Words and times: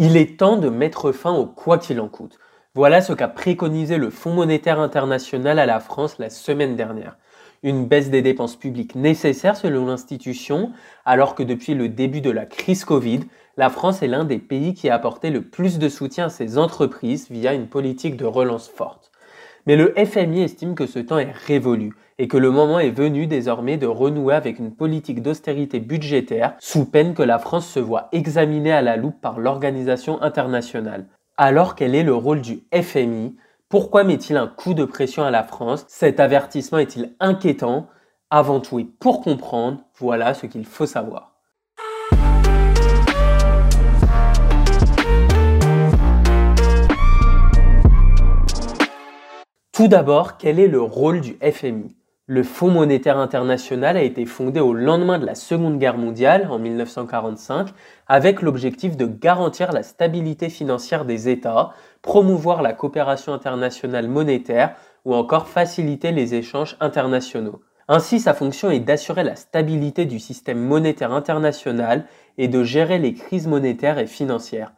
Il 0.00 0.16
est 0.16 0.38
temps 0.38 0.58
de 0.58 0.68
mettre 0.68 1.10
fin 1.10 1.32
au 1.32 1.44
quoi 1.44 1.76
qu'il 1.76 2.00
en 2.00 2.06
coûte. 2.06 2.38
Voilà 2.76 3.00
ce 3.00 3.12
qu'a 3.12 3.26
préconisé 3.26 3.96
le 3.96 4.10
Fonds 4.10 4.32
monétaire 4.32 4.78
international 4.78 5.58
à 5.58 5.66
la 5.66 5.80
France 5.80 6.20
la 6.20 6.30
semaine 6.30 6.76
dernière. 6.76 7.16
Une 7.64 7.84
baisse 7.84 8.08
des 8.08 8.22
dépenses 8.22 8.54
publiques 8.54 8.94
nécessaire 8.94 9.56
selon 9.56 9.86
l'institution, 9.86 10.70
alors 11.04 11.34
que 11.34 11.42
depuis 11.42 11.74
le 11.74 11.88
début 11.88 12.20
de 12.20 12.30
la 12.30 12.46
crise 12.46 12.84
Covid, 12.84 13.22
la 13.56 13.70
France 13.70 14.00
est 14.00 14.06
l'un 14.06 14.24
des 14.24 14.38
pays 14.38 14.72
qui 14.72 14.88
a 14.88 14.94
apporté 14.94 15.30
le 15.30 15.42
plus 15.42 15.80
de 15.80 15.88
soutien 15.88 16.26
à 16.26 16.30
ses 16.30 16.58
entreprises 16.58 17.28
via 17.28 17.52
une 17.52 17.66
politique 17.66 18.16
de 18.16 18.24
relance 18.24 18.68
forte. 18.68 19.10
Mais 19.68 19.76
le 19.76 19.92
FMI 20.02 20.44
estime 20.44 20.74
que 20.74 20.86
ce 20.86 20.98
temps 20.98 21.18
est 21.18 21.30
révolu 21.30 21.92
et 22.16 22.26
que 22.26 22.38
le 22.38 22.50
moment 22.50 22.78
est 22.78 22.88
venu 22.88 23.26
désormais 23.26 23.76
de 23.76 23.86
renouer 23.86 24.34
avec 24.34 24.58
une 24.58 24.74
politique 24.74 25.20
d'austérité 25.20 25.78
budgétaire 25.78 26.54
sous 26.58 26.86
peine 26.86 27.12
que 27.12 27.22
la 27.22 27.38
France 27.38 27.68
se 27.68 27.78
voit 27.78 28.08
examinée 28.12 28.72
à 28.72 28.80
la 28.80 28.96
loupe 28.96 29.20
par 29.20 29.38
l'organisation 29.38 30.22
internationale. 30.22 31.04
Alors 31.36 31.74
quel 31.74 31.94
est 31.94 32.02
le 32.02 32.14
rôle 32.14 32.40
du 32.40 32.60
FMI 32.72 33.36
Pourquoi 33.68 34.04
met-il 34.04 34.38
un 34.38 34.46
coup 34.46 34.72
de 34.72 34.86
pression 34.86 35.22
à 35.22 35.30
la 35.30 35.42
France? 35.42 35.84
Cet 35.86 36.18
avertissement 36.18 36.78
est-il 36.78 37.14
inquiétant? 37.20 37.88
Avant 38.30 38.60
tout 38.60 38.78
et 38.78 38.84
pour 38.84 39.20
comprendre, 39.20 39.82
voilà 39.98 40.32
ce 40.32 40.46
qu'il 40.46 40.64
faut 40.64 40.86
savoir. 40.86 41.37
Tout 49.78 49.86
d'abord, 49.86 50.38
quel 50.38 50.58
est 50.58 50.66
le 50.66 50.82
rôle 50.82 51.20
du 51.20 51.38
FMI 51.40 51.94
Le 52.26 52.42
Fonds 52.42 52.72
monétaire 52.72 53.16
international 53.16 53.96
a 53.96 54.02
été 54.02 54.26
fondé 54.26 54.58
au 54.58 54.74
lendemain 54.74 55.20
de 55.20 55.24
la 55.24 55.36
Seconde 55.36 55.78
Guerre 55.78 55.98
mondiale, 55.98 56.48
en 56.50 56.58
1945, 56.58 57.68
avec 58.08 58.42
l'objectif 58.42 58.96
de 58.96 59.06
garantir 59.06 59.70
la 59.70 59.84
stabilité 59.84 60.48
financière 60.48 61.04
des 61.04 61.28
États, 61.28 61.70
promouvoir 62.02 62.60
la 62.60 62.72
coopération 62.72 63.32
internationale 63.32 64.08
monétaire 64.08 64.74
ou 65.04 65.14
encore 65.14 65.46
faciliter 65.46 66.10
les 66.10 66.34
échanges 66.34 66.76
internationaux. 66.80 67.60
Ainsi, 67.86 68.18
sa 68.18 68.34
fonction 68.34 68.72
est 68.72 68.80
d'assurer 68.80 69.22
la 69.22 69.36
stabilité 69.36 70.06
du 70.06 70.18
système 70.18 70.58
monétaire 70.58 71.12
international 71.12 72.04
et 72.36 72.48
de 72.48 72.64
gérer 72.64 72.98
les 72.98 73.14
crises 73.14 73.46
monétaires 73.46 74.00
et 74.00 74.08
financières. 74.08 74.72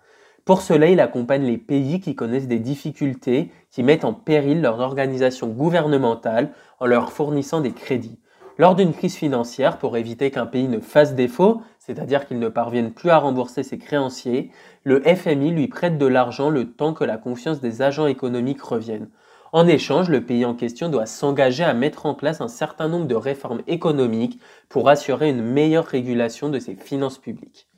Pour 0.51 0.63
cela, 0.63 0.89
il 0.89 0.99
accompagne 0.99 1.45
les 1.45 1.59
pays 1.59 2.01
qui 2.01 2.17
connaissent 2.17 2.49
des 2.49 2.59
difficultés, 2.59 3.53
qui 3.71 3.85
mettent 3.85 4.05
en 4.05 4.13
péril 4.13 4.61
leur 4.61 4.81
organisation 4.81 5.47
gouvernementale 5.47 6.51
en 6.81 6.87
leur 6.87 7.13
fournissant 7.13 7.61
des 7.61 7.71
crédits. 7.71 8.19
Lors 8.59 8.75
d'une 8.75 8.93
crise 8.93 9.15
financière, 9.15 9.79
pour 9.79 9.97
éviter 9.97 10.33
qu'un 10.33 10.47
pays 10.47 10.67
ne 10.67 10.81
fasse 10.81 11.15
défaut, 11.15 11.63
c'est-à-dire 11.79 12.27
qu'il 12.27 12.41
ne 12.41 12.49
parvienne 12.49 12.93
plus 12.93 13.11
à 13.11 13.19
rembourser 13.19 13.63
ses 13.63 13.79
créanciers, 13.79 14.51
le 14.83 15.01
FMI 15.03 15.53
lui 15.53 15.69
prête 15.69 15.99
de 15.99 16.07
l'argent 16.07 16.51
le 16.51 16.73
temps 16.73 16.95
que 16.95 17.05
la 17.05 17.17
confiance 17.17 17.61
des 17.61 17.81
agents 17.81 18.09
économiques 18.09 18.63
revienne. 18.63 19.09
En 19.53 19.69
échange, 19.69 20.09
le 20.09 20.25
pays 20.27 20.45
en 20.45 20.55
question 20.57 20.89
doit 20.89 21.07
s'engager 21.07 21.63
à 21.63 21.75
mettre 21.75 22.07
en 22.07 22.15
place 22.15 22.41
un 22.41 22.49
certain 22.49 22.89
nombre 22.89 23.07
de 23.07 23.15
réformes 23.15 23.63
économiques 23.69 24.41
pour 24.69 24.89
assurer 24.89 25.31
une 25.31 25.45
meilleure 25.45 25.87
régulation 25.87 26.49
de 26.49 26.59
ses 26.59 26.75
finances 26.75 27.19
publiques. 27.19 27.70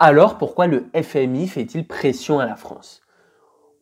Alors 0.00 0.38
pourquoi 0.38 0.68
le 0.68 0.86
FMI 0.94 1.48
fait-il 1.48 1.84
pression 1.84 2.38
à 2.38 2.46
la 2.46 2.54
France? 2.54 3.00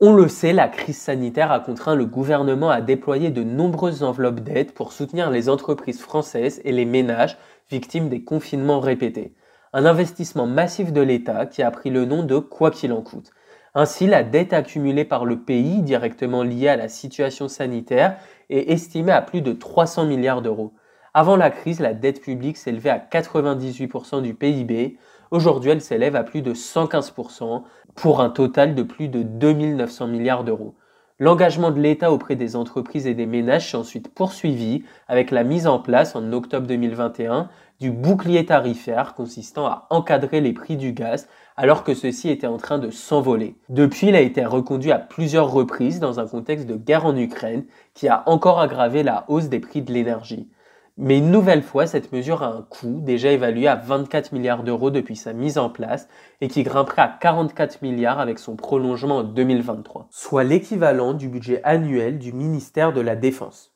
On 0.01 0.15
le 0.15 0.29
sait, 0.29 0.55
la 0.55 0.67
crise 0.67 0.97
sanitaire 0.97 1.53
a 1.53 1.61
contraint 1.61 1.95
le 1.95 2.07
gouvernement 2.07 2.71
à 2.71 2.81
déployer 2.81 3.29
de 3.29 3.43
nombreuses 3.43 4.03
enveloppes 4.03 4.41
d'aide 4.41 4.73
pour 4.73 4.95
soutenir 4.95 5.31
les 5.31 5.51
entreprises 5.51 6.01
françaises 6.01 6.63
et 6.65 6.73
les 6.73 6.87
ménages 6.87 7.37
victimes 7.71 8.09
des 8.09 8.25
confinements 8.25 8.81
répétés. 8.81 9.35
Un 9.75 9.85
investissement 9.85 10.47
massif 10.47 10.91
de 10.91 11.03
l'État 11.03 11.45
qui 11.45 11.63
a 11.63 11.71
pris 11.71 11.91
le 11.91 12.07
nom 12.07 12.23
de 12.23 12.39
quoi 12.39 12.71
qu'il 12.71 12.95
en 12.95 13.03
coûte. 13.03 13.33
Ainsi, 13.75 14.07
la 14.07 14.23
dette 14.23 14.55
accumulée 14.55 15.05
par 15.05 15.27
le 15.27 15.41
pays 15.41 15.83
directement 15.83 16.43
liée 16.43 16.69
à 16.69 16.77
la 16.77 16.89
situation 16.89 17.47
sanitaire 17.47 18.17
est 18.49 18.73
estimée 18.73 19.13
à 19.13 19.21
plus 19.21 19.43
de 19.43 19.53
300 19.53 20.07
milliards 20.07 20.41
d'euros. 20.41 20.73
Avant 21.13 21.37
la 21.37 21.51
crise, 21.51 21.81
la 21.81 21.93
dette 21.93 22.23
publique 22.23 22.57
s'élevait 22.57 22.89
à 22.89 22.99
98% 22.99 24.23
du 24.23 24.33
PIB. 24.33 24.99
Aujourd'hui, 25.31 25.71
elle 25.71 25.81
s'élève 25.81 26.17
à 26.17 26.23
plus 26.23 26.43
de 26.43 26.55
115% 26.55 27.63
pour 27.95 28.21
un 28.21 28.31
total 28.31 28.75
de 28.75 28.83
plus 28.83 29.09
de 29.09 29.23
2900 29.23 30.07
milliards 30.07 30.45
d'euros. 30.45 30.75
L'engagement 31.19 31.71
de 31.71 31.81
l'État 31.81 32.13
auprès 32.13 32.37
des 32.37 32.57
entreprises 32.57 33.07
et 33.07 33.15
des 33.15 33.25
ménages 33.25 33.71
s'est 33.71 33.77
ensuite 33.77 34.13
poursuivi 34.15 34.85
avec 35.09 35.31
la 35.31 35.45
mise 35.45 35.67
en 35.67 35.79
place 35.79 36.15
en 36.15 36.31
octobre 36.33 36.67
2021 36.67 37.49
du 37.81 37.91
bouclier 37.91 38.45
tarifaire 38.45 39.15
consistant 39.15 39.67
à 39.67 39.87
encadrer 39.89 40.43
les 40.43 40.53
prix 40.53 40.77
du 40.77 40.93
gaz 40.93 41.27
alors 41.57 41.85
que 41.85 41.95
ceux-ci 41.95 42.29
étaient 42.29 42.47
en 42.47 42.59
train 42.59 42.79
de 42.79 42.91
s'envoler. 42.91 43.57
Depuis, 43.71 44.09
il 44.09 44.15
a 44.15 44.21
été 44.21 44.45
reconduit 44.45 44.93
à 44.93 44.99
plusieurs 44.99 45.51
reprises 45.51 46.01
dans 46.01 46.21
un 46.21 46.27
contexte 46.27 46.67
de 46.67 46.77
guerre 46.77 47.07
en 47.07 47.17
Ukraine 47.17 47.65
qui 47.95 48.09
a 48.09 48.23
encore 48.27 48.61
aggravé 48.61 49.03
la 49.03 49.25
hausse 49.29 49.49
des 49.49 49.61
prix 49.61 49.81
de 49.81 49.93
l'énergie. 49.93 50.51
Mais 50.99 51.19
une 51.19 51.31
nouvelle 51.31 51.63
fois, 51.63 51.87
cette 51.87 52.11
mesure 52.11 52.43
a 52.43 52.47
un 52.47 52.63
coût 52.63 53.03
déjà 53.03 53.31
évalué 53.31 53.69
à 53.69 53.77
24 53.77 54.33
milliards 54.33 54.63
d'euros 54.63 54.91
depuis 54.91 55.15
sa 55.15 55.35
mise 55.35 55.59
en 55.59 55.69
place 55.69 56.09
et 56.41 56.49
qui 56.49 56.63
grimperait 56.63 57.03
à 57.03 57.09
44 57.21 57.83
milliards 57.83 58.19
avec 58.19 58.39
son 58.39 58.57
prolongement 58.57 59.19
en 59.19 59.23
2023, 59.23 60.09
soit 60.11 60.43
l'équivalent 60.43 61.13
du 61.13 61.29
budget 61.29 61.61
annuel 61.65 62.19
du 62.19 62.33
ministère 62.33 62.95
de 62.95 63.03
la 63.03 63.15
Défense. 63.15 63.75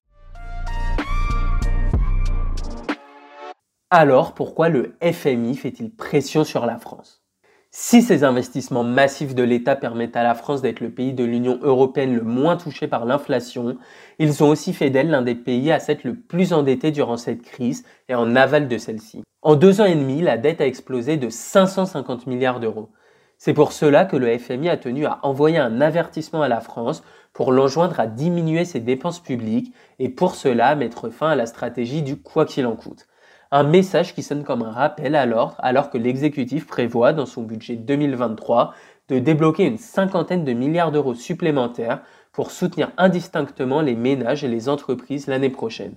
Alors 3.91 4.33
pourquoi 4.33 4.71
le 4.71 4.97
FMI 5.03 5.57
fait-il 5.57 5.95
pression 5.95 6.43
sur 6.43 6.65
la 6.65 6.79
France? 6.79 7.20
Si 7.73 8.03
ces 8.03 8.25
investissements 8.25 8.83
massifs 8.83 9.35
de 9.35 9.45
l'État 9.45 9.77
permettent 9.77 10.17
à 10.17 10.25
la 10.25 10.35
France 10.35 10.61
d'être 10.61 10.81
le 10.81 10.91
pays 10.91 11.13
de 11.13 11.23
l'Union 11.23 11.61
européenne 11.63 12.17
le 12.17 12.23
moins 12.23 12.57
touché 12.57 12.89
par 12.89 13.05
l'inflation, 13.05 13.79
ils 14.19 14.43
ont 14.43 14.49
aussi 14.49 14.73
fait 14.73 14.91
d'elle 14.91 15.11
l'un 15.11 15.23
des 15.23 15.37
pays 15.37 15.71
à 15.71 15.79
s'être 15.79 16.03
le 16.03 16.17
plus 16.17 16.53
endetté 16.53 16.91
durant 16.91 17.17
cette 17.17 17.43
crise 17.43 17.85
et 18.09 18.15
en 18.17 18.35
aval 18.35 18.67
de 18.67 18.77
celle-ci. 18.77 19.23
En 19.43 19.55
deux 19.55 19.81
ans 19.81 19.85
et 19.87 19.95
demi, 19.95 20.21
la 20.21 20.37
dette 20.37 20.61
a 20.61 20.67
explosé 20.67 21.17
de 21.17 21.31
550 21.31 22.27
milliards 22.27 22.59
d'euros. 22.59 22.91
C'est 23.39 23.55
pour 23.55 23.73
cela 23.73 24.05
que 24.05 24.17
le 24.17 24.37
FMI 24.37 24.69
a 24.69 24.77
tenu 24.77 25.07
à 25.07 25.21
envoyer 25.23 25.59
un 25.59 25.81
avertissement 25.81 26.43
à 26.43 26.49
la 26.49 26.61
France 26.61 27.03
pour 27.33 27.53
l'enjoindre 27.53 28.01
à 28.01 28.07
diminuer 28.07 28.65
ses 28.65 28.81
dépenses 28.81 29.21
publiques 29.21 29.73
et 29.99 30.09
pour 30.09 30.35
cela 30.35 30.75
mettre 30.75 31.09
fin 31.09 31.31
à 31.31 31.37
la 31.37 31.47
stratégie 31.47 32.03
du 32.03 32.21
quoi 32.21 32.45
qu'il 32.45 32.67
en 32.67 32.77
coûte. 32.77 33.07
Un 33.53 33.65
message 33.65 34.15
qui 34.15 34.23
sonne 34.23 34.45
comme 34.45 34.63
un 34.63 34.71
rappel 34.71 35.17
à 35.17 35.27
l'ordre 35.27 35.57
alors 35.59 35.91
que 35.91 35.99
l'exécutif 35.99 36.69
prévoit 36.69 37.13
dans 37.13 37.27
son 37.27 37.43
budget 37.43 37.75
2023 37.75 38.73
de 39.09 39.19
débloquer 39.19 39.65
une 39.65 39.77
cinquantaine 39.77 40.45
de 40.45 40.53
milliards 40.53 40.93
d'euros 40.93 41.15
supplémentaires 41.15 42.01
pour 42.31 42.53
soutenir 42.53 42.93
indistinctement 42.97 43.81
les 43.81 43.97
ménages 43.97 44.45
et 44.45 44.49
les 44.49 44.69
entreprises 44.69 45.27
l'année 45.27 45.51
prochaine. 45.51 45.97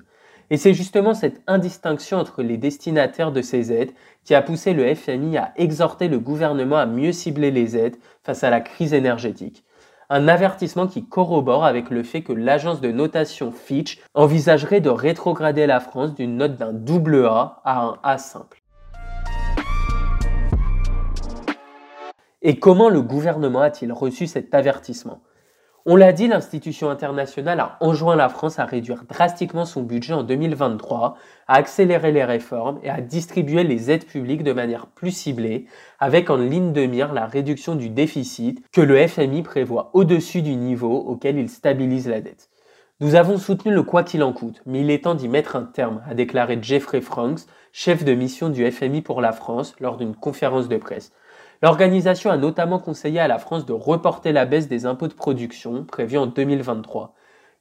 Et 0.49 0.57
c'est 0.57 0.73
justement 0.73 1.13
cette 1.13 1.43
indistinction 1.45 2.17
entre 2.17 2.41
les 2.41 2.57
destinataires 2.57 3.31
de 3.31 3.43
ces 3.43 3.71
aides 3.71 3.93
qui 4.23 4.33
a 4.33 4.41
poussé 4.41 4.73
le 4.73 4.95
FMI 4.95 5.37
à 5.37 5.53
exhorter 5.55 6.07
le 6.07 6.17
gouvernement 6.17 6.77
à 6.77 6.87
mieux 6.87 7.11
cibler 7.11 7.51
les 7.51 7.77
aides 7.77 7.97
face 8.23 8.43
à 8.43 8.49
la 8.49 8.61
crise 8.61 8.95
énergétique 8.95 9.63
un 10.09 10.27
avertissement 10.27 10.87
qui 10.87 11.07
corrobore 11.07 11.65
avec 11.65 11.89
le 11.89 12.03
fait 12.03 12.21
que 12.21 12.33
l'agence 12.33 12.81
de 12.81 12.91
notation 12.91 13.51
Fitch 13.51 13.99
envisagerait 14.13 14.81
de 14.81 14.89
rétrograder 14.89 15.65
la 15.65 15.79
France 15.79 16.13
d'une 16.13 16.37
note 16.37 16.55
d'un 16.55 16.73
double 16.73 17.25
A 17.25 17.61
à 17.63 17.81
un 17.81 17.97
A 18.03 18.17
simple. 18.17 18.61
Et 22.41 22.59
comment 22.59 22.89
le 22.89 23.01
gouvernement 23.01 23.61
a-t-il 23.61 23.93
reçu 23.93 24.27
cet 24.27 24.53
avertissement? 24.53 25.21
On 25.85 25.97
l'a 25.97 26.13
dit, 26.13 26.29
l'institution 26.29 26.89
internationale 26.89 27.59
a 27.59 27.77
enjoint 27.81 28.15
la 28.15 28.29
France 28.29 28.57
à 28.57 28.65
réduire 28.65 29.03
drastiquement 29.03 29.65
son 29.65 29.83
budget 29.83 30.13
en 30.13 30.23
2023, 30.23 31.17
à 31.47 31.55
accélérer 31.55 32.13
les 32.13 32.23
réformes 32.23 32.79
et 32.83 32.89
à 32.89 33.01
distribuer 33.01 33.65
les 33.65 33.91
aides 33.91 34.05
publiques 34.05 34.43
de 34.43 34.53
manière 34.53 34.87
plus 34.87 35.11
ciblée, 35.11 35.65
avec 35.99 36.29
en 36.29 36.37
ligne 36.37 36.71
de 36.71 36.85
mire 36.85 37.11
la 37.11 37.25
réduction 37.25 37.75
du 37.75 37.89
déficit 37.89 38.63
que 38.71 38.79
le 38.79 39.07
FMI 39.07 39.43
prévoit 39.43 39.89
au-dessus 39.93 40.41
du 40.41 40.55
niveau 40.55 40.95
auquel 40.95 41.37
il 41.37 41.49
stabilise 41.49 42.07
la 42.07 42.21
dette. 42.21 42.49
Nous 43.01 43.15
avons 43.15 43.37
soutenu 43.37 43.73
le 43.73 43.83
quoi 43.83 44.03
qu'il 44.03 44.23
en 44.23 44.31
coûte, 44.31 44.61
mais 44.65 44.79
il 44.79 44.89
est 44.89 45.03
temps 45.03 45.15
d'y 45.15 45.27
mettre 45.27 45.57
un 45.57 45.63
terme, 45.63 46.01
a 46.09 46.13
déclaré 46.13 46.59
Jeffrey 46.61 47.01
Franks, 47.01 47.41
chef 47.73 48.05
de 48.05 48.13
mission 48.13 48.47
du 48.47 48.71
FMI 48.71 49.01
pour 49.01 49.19
la 49.19 49.33
France, 49.33 49.75
lors 49.81 49.97
d'une 49.97 50.15
conférence 50.15 50.69
de 50.69 50.77
presse. 50.77 51.11
L'organisation 51.63 52.29
a 52.29 52.35
notamment 52.35 52.77
conseillé 52.77 53.21
à 53.21 53.29
la 53.29 53.39
France 53.39 53.65
de 53.65 53.71
reporter 53.71 54.33
la 54.33 54.43
baisse 54.43 54.67
des 54.67 54.85
impôts 54.85 55.07
de 55.07 55.13
production 55.13 55.85
prévue 55.85 56.17
en 56.17 56.25
2023. 56.25 57.13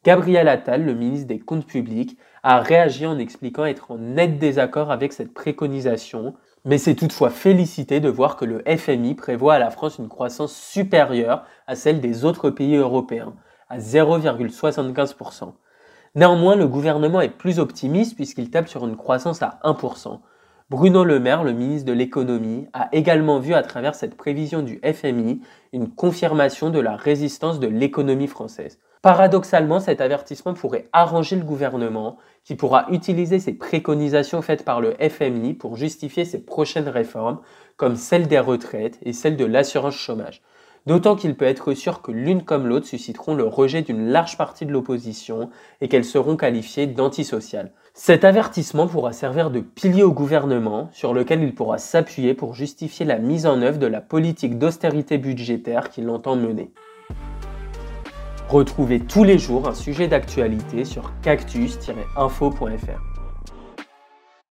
Gabriel 0.05 0.49
Attal, 0.49 0.85
le 0.85 0.95
ministre 0.95 1.29
des 1.29 1.39
Comptes 1.39 1.69
publics, 1.69 2.19
a 2.43 2.59
réagi 2.59 3.07
en 3.07 3.21
expliquant 3.21 3.65
être 3.65 3.93
en 3.93 3.99
net 3.99 4.41
désaccord 4.41 4.91
avec 4.91 5.13
cette 5.13 5.33
préconisation, 5.33 6.35
mais 6.65 6.79
s'est 6.79 6.97
toutefois 6.97 7.31
félicité 7.31 8.01
de 8.01 8.09
voir 8.09 8.35
que 8.35 8.45
le 8.45 8.65
FMI 8.67 9.15
prévoit 9.15 9.55
à 9.55 9.61
la 9.61 9.71
France 9.71 9.99
une 9.99 10.09
croissance 10.09 10.53
supérieure 10.53 11.45
à 11.69 11.77
celle 11.77 12.01
des 12.01 12.25
autres 12.25 12.51
pays 12.51 12.75
européens, 12.75 13.35
à 13.69 13.79
0,75%. 13.79 15.53
Néanmoins, 16.17 16.57
le 16.57 16.67
gouvernement 16.67 17.21
est 17.21 17.29
plus 17.29 17.61
optimiste 17.61 18.17
puisqu'il 18.17 18.51
tape 18.51 18.67
sur 18.67 18.85
une 18.85 18.97
croissance 18.97 19.43
à 19.43 19.61
1%. 19.63 20.19
Bruno 20.73 21.05
Le 21.05 21.21
Maire, 21.21 21.45
le 21.45 21.53
ministre 21.53 21.87
de 21.87 21.93
l'économie, 21.93 22.67
a 22.73 22.89
également 22.93 23.39
vu 23.39 23.53
à 23.53 23.63
travers 23.63 23.95
cette 23.95 24.15
prévision 24.15 24.63
du 24.63 24.81
FMI 24.83 25.43
une 25.75 25.91
confirmation 25.91 26.71
de 26.71 26.81
la 26.81 26.97
résistance 26.97 27.61
de 27.61 27.67
l'économie 27.67 28.27
française. 28.27 28.79
Paradoxalement, 29.03 29.81
cet 29.81 30.01
avertissement 30.01 30.55
pourrait 30.55 30.89
arranger 30.95 31.37
le 31.37 31.45
gouvernement 31.45 32.17
qui 32.43 32.55
pourra 32.55 32.87
utiliser 32.89 33.39
ces 33.39 33.53
préconisations 33.53 34.41
faites 34.41 34.65
par 34.65 34.81
le 34.81 34.95
FMI 34.95 35.53
pour 35.53 35.77
justifier 35.77 36.25
ses 36.25 36.43
prochaines 36.43 36.89
réformes, 36.89 37.41
comme 37.77 37.97
celle 37.97 38.27
des 38.27 38.39
retraites 38.39 38.99
et 39.03 39.13
celle 39.13 39.37
de 39.37 39.45
l'assurance 39.45 39.97
chômage. 39.97 40.41
D'autant 40.87 41.17
qu'il 41.17 41.37
peut 41.37 41.45
être 41.45 41.75
sûr 41.75 42.01
que 42.01 42.13
l'une 42.13 42.45
comme 42.45 42.67
l'autre 42.67 42.87
susciteront 42.87 43.35
le 43.35 43.45
rejet 43.45 43.83
d'une 43.83 44.09
large 44.09 44.39
partie 44.39 44.65
de 44.65 44.73
l'opposition 44.73 45.51
et 45.83 45.89
qu'elles 45.89 46.07
seront 46.07 46.39
qualifiées 46.39 46.87
d'antisociales. 46.87 47.73
Cet 47.95 48.25
avertissement 48.25 48.87
pourra 48.87 49.13
servir 49.13 49.51
de 49.51 49.61
pilier 49.61 50.03
au 50.03 50.13
gouvernement 50.13 50.89
sur 50.93 51.13
lequel 51.13 51.43
il 51.43 51.55
pourra 51.55 51.77
s'appuyer 51.77 52.33
pour 52.33 52.55
justifier 52.55 53.05
la 53.05 53.19
mise 53.19 53.45
en 53.45 53.61
œuvre 53.61 53.79
de 53.79 53.87
la 53.87 54.01
politique 54.01 54.59
d'austérité 54.59 55.19
budgétaire 55.19 55.91
qu'il 55.91 56.09
entend 56.09 56.35
mener. 56.35 56.73
Retrouvez 58.49 59.01
tous 59.01 59.25
les 59.25 59.39
jours 59.39 59.69
un 59.69 59.75
sujet 59.75 60.09
d'actualité 60.09 60.87
sur 60.87 61.13
cactus-info.fr. 61.21 63.12